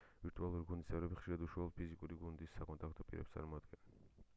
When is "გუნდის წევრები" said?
0.69-1.19